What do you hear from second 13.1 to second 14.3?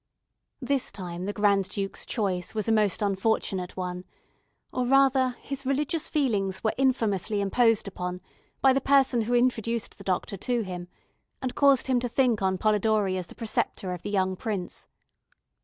as the preceptor of the